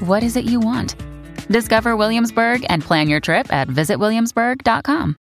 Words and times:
what 0.00 0.22
is 0.22 0.36
it 0.36 0.44
you 0.44 0.60
want? 0.60 0.96
Discover 1.48 1.96
Williamsburg 1.96 2.64
and 2.68 2.82
plan 2.82 3.08
your 3.08 3.20
trip 3.20 3.52
at 3.52 3.68
visitwilliamsburg.com. 3.68 5.16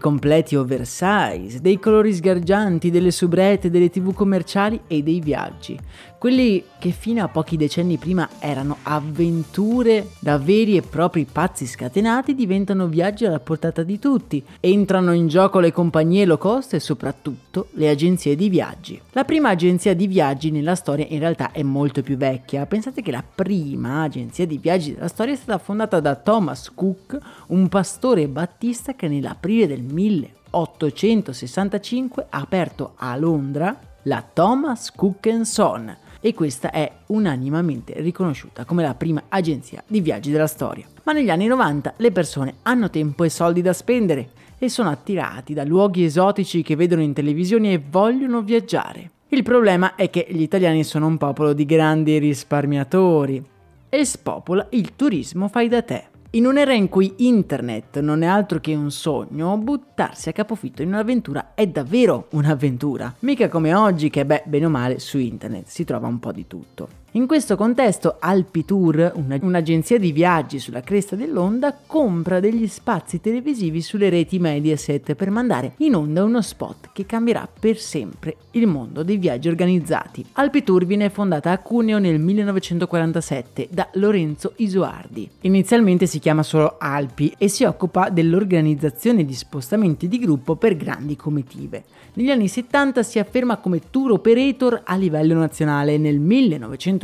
completi 0.00 0.56
oversize, 0.56 1.60
dei 1.60 1.78
colori 1.78 2.12
sgargianti, 2.12 2.90
delle 2.90 3.10
subrette, 3.10 3.70
delle 3.70 3.88
tv 3.88 4.12
commerciali 4.12 4.80
e 4.86 5.02
dei 5.02 5.20
viaggi. 5.20 5.78
Quelli 6.26 6.64
che 6.80 6.90
fino 6.90 7.22
a 7.22 7.28
pochi 7.28 7.56
decenni 7.56 7.98
prima 7.98 8.28
erano 8.40 8.78
avventure 8.82 10.08
da 10.18 10.38
veri 10.38 10.76
e 10.76 10.82
propri 10.82 11.24
pazzi 11.24 11.66
scatenati 11.66 12.34
diventano 12.34 12.88
viaggi 12.88 13.24
alla 13.24 13.38
portata 13.38 13.84
di 13.84 14.00
tutti. 14.00 14.44
Entrano 14.58 15.12
in 15.12 15.28
gioco 15.28 15.60
le 15.60 15.70
compagnie 15.70 16.24
low 16.24 16.36
cost 16.36 16.74
e 16.74 16.80
soprattutto 16.80 17.68
le 17.74 17.88
agenzie 17.88 18.34
di 18.34 18.48
viaggi. 18.48 19.00
La 19.12 19.22
prima 19.22 19.50
agenzia 19.50 19.94
di 19.94 20.08
viaggi 20.08 20.50
nella 20.50 20.74
storia 20.74 21.06
in 21.08 21.20
realtà 21.20 21.52
è 21.52 21.62
molto 21.62 22.02
più 22.02 22.16
vecchia. 22.16 22.66
Pensate 22.66 23.02
che 23.02 23.12
la 23.12 23.22
prima 23.22 24.02
agenzia 24.02 24.48
di 24.48 24.58
viaggi 24.58 24.94
della 24.94 25.06
storia 25.06 25.34
è 25.34 25.36
stata 25.36 25.58
fondata 25.58 26.00
da 26.00 26.16
Thomas 26.16 26.72
Cook, 26.74 27.16
un 27.50 27.68
pastore 27.68 28.26
battista 28.26 28.96
che 28.96 29.06
nell'aprile 29.06 29.68
del 29.68 29.82
1865 29.82 32.26
ha 32.30 32.40
aperto 32.40 32.94
a 32.96 33.16
Londra 33.16 33.78
la 34.02 34.24
Thomas 34.32 34.90
Cook 34.90 35.40
Son 35.44 35.98
e 36.20 36.34
questa 36.34 36.70
è 36.70 36.90
unanimamente 37.06 37.94
riconosciuta 37.98 38.64
come 38.64 38.82
la 38.82 38.94
prima 38.94 39.22
agenzia 39.28 39.82
di 39.86 40.00
viaggi 40.00 40.30
della 40.30 40.46
storia. 40.46 40.86
Ma 41.04 41.12
negli 41.12 41.30
anni 41.30 41.46
90 41.46 41.94
le 41.96 42.10
persone 42.10 42.54
hanno 42.62 42.90
tempo 42.90 43.24
e 43.24 43.28
soldi 43.28 43.62
da 43.62 43.72
spendere 43.72 44.30
e 44.58 44.68
sono 44.68 44.90
attirati 44.90 45.54
da 45.54 45.64
luoghi 45.64 46.04
esotici 46.04 46.62
che 46.62 46.76
vedono 46.76 47.02
in 47.02 47.12
televisione 47.12 47.72
e 47.72 47.82
vogliono 47.90 48.42
viaggiare. 48.42 49.10
Il 49.28 49.42
problema 49.42 49.94
è 49.96 50.08
che 50.08 50.26
gli 50.28 50.42
italiani 50.42 50.84
sono 50.84 51.06
un 51.06 51.18
popolo 51.18 51.52
di 51.52 51.66
grandi 51.66 52.18
risparmiatori 52.18 53.44
e 53.88 54.04
spopola 54.04 54.66
il 54.70 54.94
turismo 54.94 55.48
fai 55.48 55.68
da 55.68 55.82
te. 55.82 56.14
In 56.36 56.44
un'era 56.44 56.74
in 56.74 56.90
cui 56.90 57.14
internet 57.16 57.98
non 58.00 58.20
è 58.20 58.26
altro 58.26 58.60
che 58.60 58.74
un 58.74 58.90
sogno, 58.90 59.56
buttarsi 59.56 60.28
a 60.28 60.32
capofitto 60.32 60.82
in 60.82 60.88
un'avventura 60.88 61.54
è 61.54 61.66
davvero 61.66 62.26
un'avventura. 62.32 63.14
Mica 63.20 63.48
come 63.48 63.72
oggi 63.72 64.10
che, 64.10 64.26
beh, 64.26 64.42
bene 64.44 64.66
o 64.66 64.68
male, 64.68 64.98
su 64.98 65.16
internet 65.16 65.64
si 65.68 65.84
trova 65.84 66.08
un 66.08 66.18
po' 66.18 66.32
di 66.32 66.46
tutto. 66.46 66.88
In 67.12 67.26
questo 67.26 67.56
contesto 67.56 68.16
Alpitour, 68.18 69.12
una, 69.14 69.38
un'agenzia 69.40 69.98
di 69.98 70.12
viaggi 70.12 70.58
sulla 70.58 70.82
cresta 70.82 71.16
dell'onda, 71.16 71.74
compra 71.86 72.40
degli 72.40 72.66
spazi 72.66 73.22
televisivi 73.22 73.80
sulle 73.80 74.10
reti 74.10 74.38
Mediaset 74.38 75.14
per 75.14 75.30
mandare 75.30 75.72
in 75.78 75.94
onda 75.94 76.24
uno 76.24 76.42
spot 76.42 76.90
che 76.92 77.06
cambierà 77.06 77.48
per 77.58 77.78
sempre 77.78 78.36
il 78.50 78.66
mondo 78.66 79.02
dei 79.02 79.16
viaggi 79.16 79.48
organizzati. 79.48 80.26
Alpitour 80.32 80.84
viene 80.84 81.08
fondata 81.08 81.52
a 81.52 81.58
Cuneo 81.58 81.98
nel 81.98 82.18
1947 82.18 83.68
da 83.70 83.88
Lorenzo 83.94 84.52
Isoardi. 84.56 85.30
Inizialmente 85.42 86.06
si 86.06 86.18
chiama 86.18 86.42
solo 86.42 86.76
Alpi 86.78 87.34
e 87.38 87.48
si 87.48 87.64
occupa 87.64 88.10
dell'organizzazione 88.10 89.24
di 89.24 89.34
spostamenti 89.34 90.06
di 90.06 90.18
gruppo 90.18 90.56
per 90.56 90.76
grandi 90.76 91.16
comitive. 91.16 91.84
Negli 92.14 92.30
anni 92.30 92.48
70 92.48 93.02
si 93.02 93.18
afferma 93.18 93.56
come 93.56 93.80
tour 93.90 94.12
operator 94.12 94.82
a 94.84 94.96
livello 94.96 95.34
nazionale 95.34 95.96
nel 95.98 96.18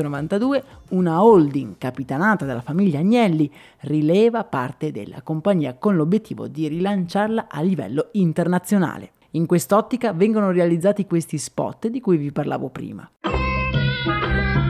1992 0.09 0.65
una 0.91 1.23
holding 1.23 1.77
capitanata 1.79 2.45
dalla 2.45 2.61
famiglia 2.61 2.99
Agnelli 2.99 3.51
rileva 3.81 4.45
parte 4.45 4.91
della 4.91 5.23
compagnia 5.23 5.75
con 5.75 5.97
l'obiettivo 5.97 6.49
di 6.49 6.69
rilanciarla 6.69 7.47
a 7.49 7.61
livello 7.63 8.09
internazionale. 8.13 9.13
In 9.33 9.47
quest'ottica 9.47 10.13
vengono 10.13 10.51
realizzati 10.51 11.07
questi 11.07 11.39
spot 11.39 11.89
di 11.89 12.01
cui 12.01 12.19
vi 12.19 12.33
parlavo 12.33 12.69
prima. 12.69 13.11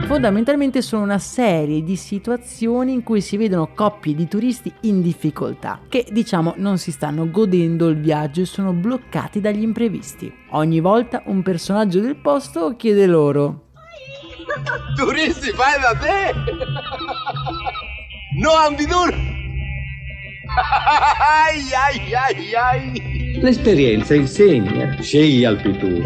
Fondamentalmente 0.05 0.81
sono 0.81 1.03
una 1.03 1.17
serie 1.17 1.81
di 1.81 1.95
situazioni 1.95 2.93
in 2.93 3.03
cui 3.03 3.19
si 3.19 3.35
vedono 3.35 3.73
coppie 3.73 4.13
di 4.13 4.27
turisti 4.27 4.71
in 4.81 5.01
difficoltà, 5.01 5.79
che 5.89 6.05
diciamo 6.11 6.53
non 6.57 6.77
si 6.77 6.91
stanno 6.91 7.29
godendo 7.31 7.87
il 7.87 7.99
viaggio 7.99 8.41
e 8.41 8.45
sono 8.45 8.73
bloccati 8.73 9.41
dagli 9.41 9.63
imprevisti. 9.63 10.31
Ogni 10.51 10.81
volta 10.81 11.23
un 11.25 11.41
personaggio 11.41 11.99
del 11.99 12.17
posto 12.17 12.75
chiede 12.75 13.07
loro 13.07 13.71
Turisti 14.95 15.51
fai 15.51 15.79
da 15.81 15.93
te! 15.99 16.33
No 18.35 18.51
Ambidur! 18.51 19.13
Ai 20.53 21.63
ai 21.73 22.13
ai 22.13 22.53
ai! 22.53 23.39
L'esperienza 23.41 24.13
insegna. 24.13 24.95
Scegli 25.01 25.43
Alpitur. 25.43 26.01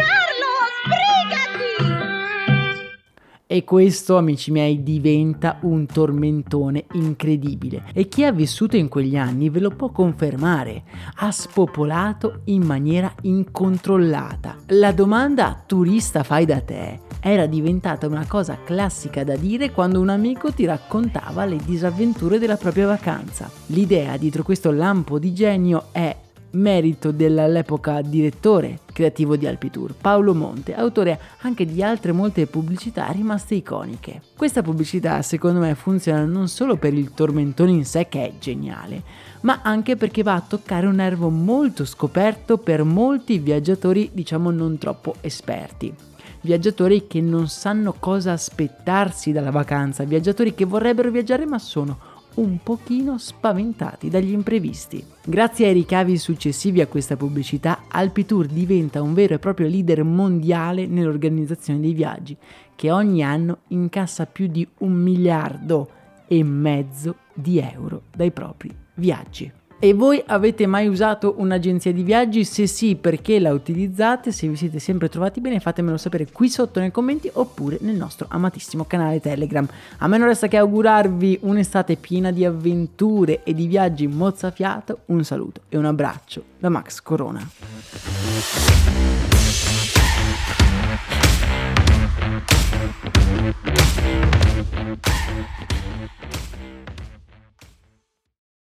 E 3.57 3.63
questo, 3.63 4.17
amici 4.17 4.51
miei, 4.51 4.83
diventa 4.83 5.57
un 5.61 5.87
tormentone 5.87 6.85
incredibile. 6.93 7.85
E 7.91 8.07
chi 8.07 8.23
ha 8.23 8.31
vissuto 8.31 8.77
in 8.77 8.87
quegli 8.87 9.17
anni 9.17 9.49
ve 9.49 9.59
lo 9.59 9.71
può 9.71 9.89
confermare. 9.89 10.83
Ha 11.15 11.31
spopolato 11.31 12.41
in 12.43 12.61
maniera 12.61 13.11
incontrollata. 13.23 14.57
La 14.67 14.91
domanda 14.91 15.63
turista 15.65 16.21
fai 16.21 16.45
da 16.45 16.61
te 16.61 16.99
era 17.19 17.47
diventata 17.47 18.05
una 18.05 18.27
cosa 18.27 18.59
classica 18.63 19.23
da 19.23 19.35
dire 19.35 19.71
quando 19.71 19.99
un 19.99 20.09
amico 20.09 20.51
ti 20.51 20.65
raccontava 20.65 21.43
le 21.45 21.57
disavventure 21.65 22.37
della 22.37 22.57
propria 22.57 22.85
vacanza. 22.85 23.49
L'idea 23.67 24.17
dietro 24.17 24.43
questo 24.43 24.69
lampo 24.69 25.17
di 25.17 25.33
genio 25.33 25.85
è 25.91 26.15
merito 26.51 27.11
dell'epoca 27.11 28.01
direttore 28.01 28.79
creativo 28.91 29.35
di 29.35 29.45
Alpitour, 29.45 29.93
Paolo 29.93 30.33
Monte, 30.33 30.73
autore 30.73 31.19
anche 31.41 31.65
di 31.65 31.83
altre 31.83 32.11
molte 32.11 32.47
pubblicità 32.47 33.07
rimaste 33.07 33.55
iconiche. 33.55 34.21
Questa 34.35 34.63
pubblicità 34.63 35.21
secondo 35.21 35.59
me 35.59 35.75
funziona 35.75 36.25
non 36.25 36.47
solo 36.47 36.77
per 36.77 36.93
il 36.93 37.13
tormentone 37.13 37.71
in 37.71 37.85
sé 37.85 38.07
che 38.09 38.25
è 38.25 38.33
geniale, 38.39 39.03
ma 39.41 39.59
anche 39.63 39.95
perché 39.95 40.23
va 40.23 40.33
a 40.33 40.41
toccare 40.41 40.87
un 40.87 40.95
nervo 40.95 41.29
molto 41.29 41.85
scoperto 41.85 42.57
per 42.57 42.83
molti 42.83 43.37
viaggiatori 43.37 44.09
diciamo 44.13 44.49
non 44.49 44.77
troppo 44.77 45.15
esperti. 45.21 45.93
Viaggiatori 46.41 47.07
che 47.07 47.19
non 47.19 47.47
sanno 47.47 47.93
cosa 47.99 48.31
aspettarsi 48.31 49.31
dalla 49.31 49.51
vacanza, 49.51 50.05
viaggiatori 50.05 50.55
che 50.55 50.65
vorrebbero 50.65 51.11
viaggiare 51.11 51.45
ma 51.45 51.59
sono 51.59 52.15
un 52.37 52.59
pochino 52.61 53.17
spaventati 53.17 54.09
dagli 54.09 54.31
imprevisti. 54.31 55.03
Grazie 55.25 55.67
ai 55.67 55.73
ricavi 55.73 56.17
successivi 56.17 56.81
a 56.81 56.87
questa 56.87 57.17
pubblicità, 57.17 57.83
Alpitour 57.87 58.45
diventa 58.47 59.01
un 59.01 59.13
vero 59.13 59.35
e 59.35 59.39
proprio 59.39 59.67
leader 59.67 60.03
mondiale 60.03 60.87
nell'organizzazione 60.87 61.79
dei 61.79 61.93
viaggi, 61.93 62.35
che 62.75 62.91
ogni 62.91 63.23
anno 63.23 63.59
incassa 63.69 64.25
più 64.25 64.47
di 64.47 64.67
un 64.79 64.93
miliardo 64.93 65.89
e 66.27 66.43
mezzo 66.43 67.15
di 67.33 67.59
euro 67.59 68.03
dai 68.15 68.31
propri 68.31 68.73
viaggi. 68.95 69.51
E 69.79 69.93
voi 69.93 70.23
avete 70.25 70.65
mai 70.65 70.87
usato 70.87 71.35
un'agenzia 71.37 71.93
di 71.93 72.01
viaggi? 72.01 72.43
Se 72.43 72.65
sì, 72.65 72.95
perché 72.95 73.37
la 73.39 73.53
utilizzate? 73.53 74.31
Se 74.31 74.47
vi 74.47 74.55
siete 74.55 74.79
sempre 74.79 75.07
trovati 75.07 75.39
bene, 75.39 75.59
fatemelo 75.59 75.97
sapere 75.97 76.25
qui 76.31 76.49
sotto 76.49 76.79
nei 76.79 76.89
commenti 76.89 77.29
oppure 77.31 77.77
nel 77.81 77.95
nostro 77.95 78.25
amatissimo 78.27 78.85
canale 78.85 79.19
Telegram. 79.19 79.67
A 79.99 80.07
me 80.07 80.17
non 80.17 80.29
resta 80.29 80.47
che 80.47 80.57
augurarvi 80.57 81.41
un'estate 81.43 81.95
piena 81.95 82.31
di 82.31 82.43
avventure 82.43 83.43
e 83.43 83.53
di 83.53 83.67
viaggi 83.67 84.07
mozzafiato. 84.07 85.01
Un 85.05 85.23
saluto 85.23 85.61
e 85.69 85.77
un 85.77 85.85
abbraccio 85.85 86.43
da 86.57 86.69
Max 86.69 86.99
Corona. 87.01 87.47